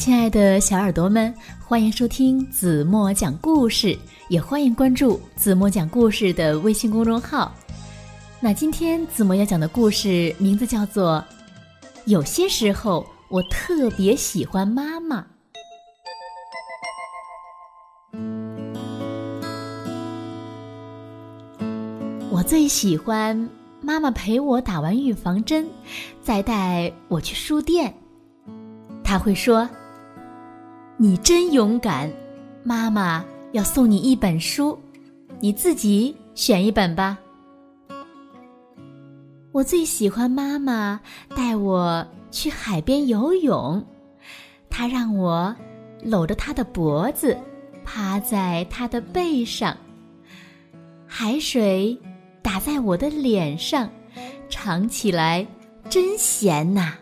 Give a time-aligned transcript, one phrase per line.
[0.00, 1.32] 亲爱的小耳朵们，
[1.62, 3.94] 欢迎收听子墨讲故事，
[4.30, 7.54] 也欢迎关注子墨讲故事的微信公众号。
[8.40, 11.22] 那今天子墨要讲的故事名字叫做
[12.06, 15.20] 《有些时候我特别喜欢妈妈》。
[22.30, 23.50] 我最喜欢
[23.82, 25.68] 妈妈陪我打完预防针，
[26.22, 27.94] 再带我去书店。
[29.04, 29.68] 她会说。
[31.02, 32.12] 你真勇敢，
[32.62, 34.78] 妈妈要送你一本书，
[35.40, 37.16] 你自己选一本吧。
[39.50, 41.00] 我最喜欢妈妈
[41.34, 43.82] 带我去海边游泳，
[44.68, 45.56] 她让我
[46.02, 47.34] 搂着她的脖子，
[47.82, 49.74] 趴在她的背上，
[51.06, 51.98] 海水
[52.42, 53.88] 打在我的脸上，
[54.50, 55.46] 尝起来
[55.88, 56.92] 真咸呐。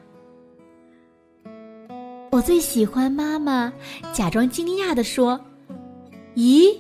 [2.31, 3.73] 我最喜欢妈妈
[4.13, 5.41] 假装惊讶地说
[6.37, 6.77] ：“咦，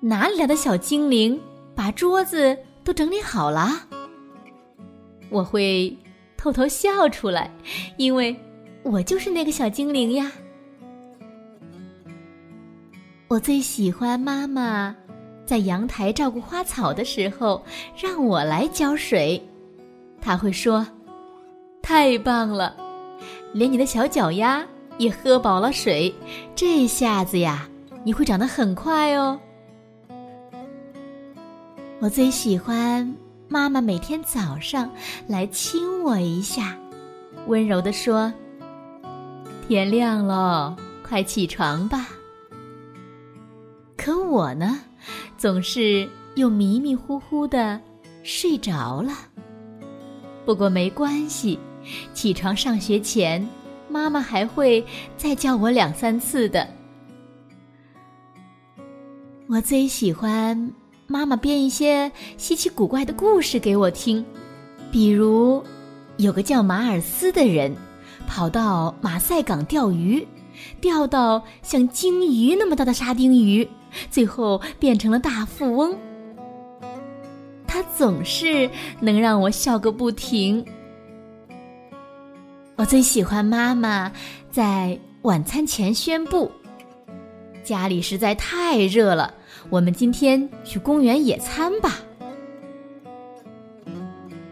[0.00, 1.40] 哪里来的小精灵，
[1.74, 3.86] 把桌子都整理好了？”
[5.30, 5.96] 我会
[6.36, 7.50] 偷偷笑出来，
[7.96, 8.36] 因为
[8.82, 10.30] 我就是那个小精灵呀。
[13.28, 14.94] 我最喜欢妈妈
[15.46, 17.64] 在阳台照顾花草的时候
[17.96, 19.40] 让我来浇水，
[20.20, 20.84] 她会说
[21.80, 22.76] ：“太棒了。”
[23.52, 24.64] 连你的小脚丫
[24.98, 26.14] 也喝饱了水，
[26.54, 27.68] 这下子呀，
[28.04, 29.38] 你会长得很快哦。
[31.98, 33.14] 我最喜欢
[33.48, 34.90] 妈妈每天早上
[35.26, 36.76] 来亲我一下，
[37.46, 38.32] 温柔地说
[39.66, 42.08] ：“天亮了，快起床吧。”
[43.98, 44.80] 可我呢，
[45.36, 47.78] 总是又迷迷糊糊的
[48.22, 49.12] 睡着了。
[50.46, 51.58] 不过没关系。
[52.12, 53.46] 起床上学前，
[53.88, 54.84] 妈妈还会
[55.16, 56.68] 再叫我两三次的。
[59.48, 60.72] 我最喜欢
[61.06, 64.24] 妈妈编一些稀奇古怪的故事给我听，
[64.92, 65.62] 比如
[66.18, 67.74] 有个叫马尔斯的人，
[68.28, 70.24] 跑到马赛港钓鱼，
[70.80, 73.68] 钓到像鲸鱼那么大的沙丁鱼，
[74.08, 75.96] 最后变成了大富翁。
[77.66, 80.64] 他总是能让我笑个不停。
[82.80, 84.10] 我最喜欢妈妈
[84.50, 86.50] 在晚餐前宣布
[87.62, 89.34] ：“家里实在太热了，
[89.68, 91.98] 我们今天去公园野餐吧。”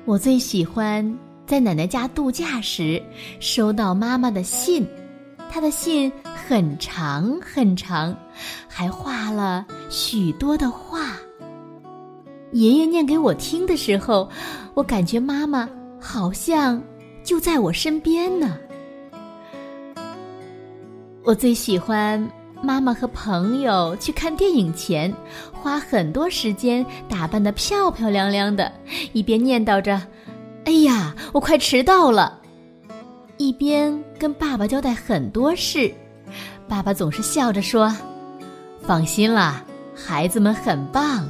[0.04, 3.02] 我最喜欢在奶奶家度假时
[3.40, 4.86] 收到妈妈的信，
[5.50, 8.14] 她的信很长很长，
[8.68, 11.16] 还画了许多的画。
[12.52, 14.28] 爷爷念给我听的时候，
[14.74, 15.66] 我感觉妈妈
[15.98, 16.78] 好像……
[17.28, 18.56] 就在我身边呢。
[21.22, 22.26] 我最喜欢
[22.62, 25.14] 妈妈和朋友去看电影前，
[25.52, 28.72] 花很多时间打扮的漂漂亮亮的，
[29.12, 30.00] 一边念叨着
[30.64, 32.40] “哎呀，我快迟到了”，
[33.36, 35.92] 一边跟爸爸交代很多事。
[36.66, 37.94] 爸爸总是笑着说
[38.80, 39.62] ：“放心啦，
[39.94, 41.28] 孩子们很棒。”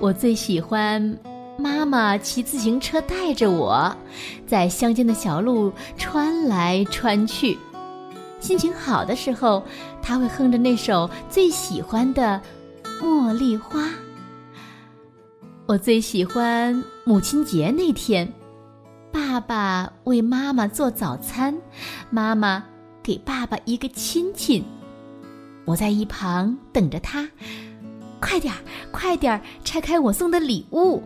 [0.00, 1.14] 我最喜欢。
[1.60, 3.92] 妈妈骑自行车带着我，
[4.46, 7.58] 在乡间的小路穿来穿去。
[8.38, 9.64] 心情好的时候，
[10.00, 12.40] 他会哼着那首最喜欢的
[13.04, 13.80] 《茉莉花》。
[15.66, 18.32] 我最喜欢母亲节那天，
[19.10, 21.52] 爸爸为妈妈做早餐，
[22.08, 22.62] 妈妈
[23.02, 24.64] 给爸爸一个亲亲。
[25.64, 27.28] 我在一旁等着他，
[28.20, 28.58] 快点儿，
[28.92, 31.02] 快点儿拆开我送的礼物。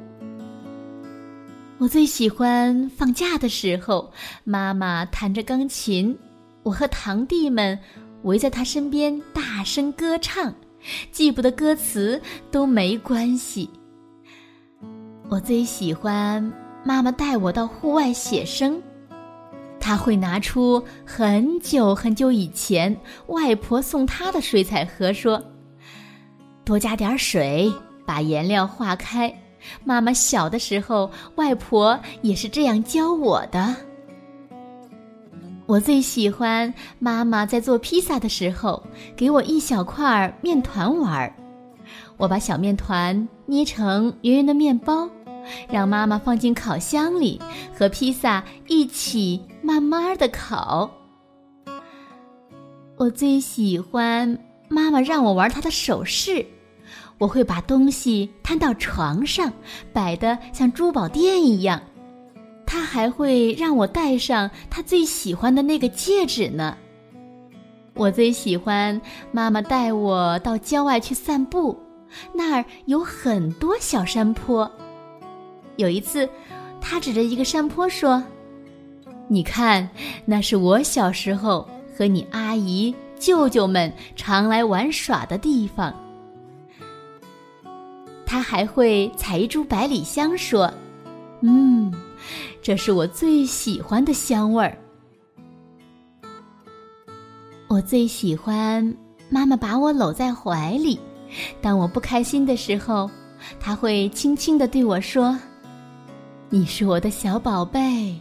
[1.82, 4.12] 我最喜欢放假的时候，
[4.44, 6.16] 妈妈弹着钢琴，
[6.62, 7.76] 我和堂弟们
[8.22, 10.54] 围在她身边大声歌唱，
[11.10, 12.22] 记不得歌词
[12.52, 13.68] 都没关系。
[15.28, 16.52] 我最喜欢
[16.84, 18.80] 妈妈带我到户外写生，
[19.80, 22.96] 她会拿出很久很久以前
[23.26, 25.42] 外婆送她的水彩盒，说
[26.64, 27.72] ：“多加点水，
[28.06, 29.36] 把颜料化开。”
[29.84, 33.74] 妈妈小的时候，外婆也是这样教我的。
[35.66, 38.82] 我最喜欢妈妈在做披萨的时候，
[39.16, 41.32] 给我一小块面团玩儿。
[42.16, 45.08] 我把小面团捏成圆圆的面包，
[45.70, 47.40] 让妈妈放进烤箱里，
[47.76, 50.90] 和披萨一起慢慢的烤。
[52.96, 54.38] 我最喜欢
[54.68, 56.44] 妈妈让我玩她的首饰。
[57.18, 59.52] 我会把东西摊到床上，
[59.92, 61.80] 摆得像珠宝店一样。
[62.66, 66.76] 他还会让我戴上他最喜欢的那个戒指呢。
[67.94, 68.98] 我最喜欢
[69.30, 71.78] 妈妈带我到郊外去散步，
[72.32, 74.70] 那儿有很多小山坡。
[75.76, 76.28] 有一次，
[76.80, 78.22] 他指着一个山坡说
[79.28, 79.88] ：“你看，
[80.24, 85.94] 那是我小时候和你阿姨、舅舅们常来玩耍的地方。”
[88.32, 90.72] 他还会采一株百里香，说
[91.44, 91.92] ：“嗯，
[92.62, 94.74] 这是我最喜欢的香味儿。”
[97.68, 98.96] 我最喜欢
[99.28, 100.98] 妈妈把我搂在怀里，
[101.60, 103.10] 当我不开心的时候，
[103.60, 105.38] 她会轻轻地对我说
[106.48, 108.18] ：“你是我的小宝贝，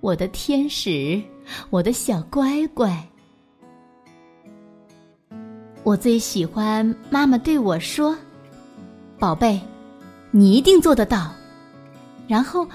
[0.00, 1.20] 我的天使，
[1.68, 2.96] 我的小乖乖。”
[5.82, 8.16] 我最喜欢妈妈对我说
[9.22, 9.60] ：“宝贝，
[10.32, 11.30] 你一定做得到。”
[12.26, 12.66] 然后，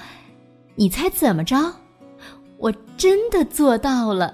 [0.75, 1.57] 你猜怎么着？
[2.57, 4.33] 我真的做到了。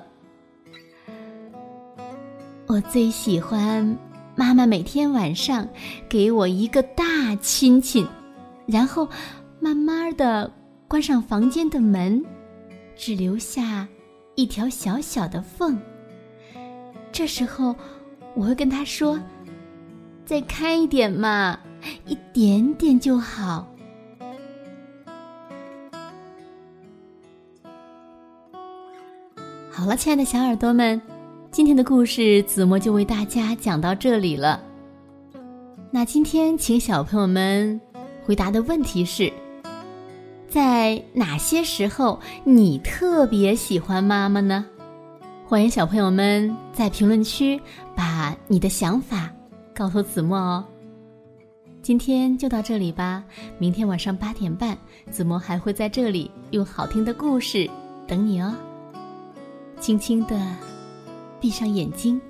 [2.67, 3.97] 我最喜欢
[4.35, 5.67] 妈妈每天晚上
[6.07, 8.07] 给我一个大亲亲，
[8.67, 9.09] 然后
[9.59, 10.51] 慢慢的
[10.87, 12.23] 关上房间的门，
[12.95, 13.87] 只留下
[14.35, 15.75] 一条小小的缝。
[17.11, 17.75] 这时候
[18.35, 19.19] 我会跟他说
[20.23, 21.57] ：“再开一点嘛，
[22.05, 23.67] 一点点就好。”
[29.69, 31.01] 好了，亲爱的小耳朵们。
[31.51, 34.59] 今天的故事，子墨就为大家讲到这里了。
[35.91, 37.79] 那今天，请小朋友们
[38.25, 39.31] 回答的问题是：
[40.47, 44.65] 在哪些时候你特别喜欢妈妈呢？
[45.45, 47.61] 欢迎小朋友们在评论区
[47.95, 49.29] 把你的想法
[49.75, 50.65] 告诉子墨哦。
[51.83, 53.21] 今天就到这里吧，
[53.59, 54.77] 明天晚上八点半，
[55.11, 57.69] 子墨还会在这里用好听的故事
[58.07, 58.55] 等你哦。
[59.81, 60.39] 轻轻的。
[61.41, 62.21] 闭上眼睛，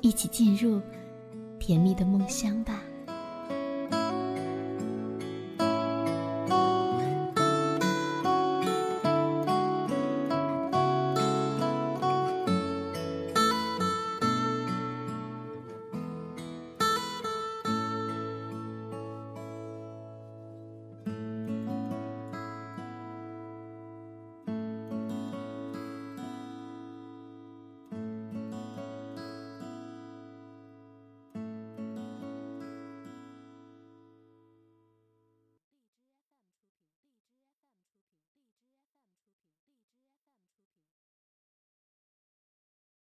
[0.00, 0.80] 一起进入
[1.60, 2.80] 甜蜜的梦乡吧。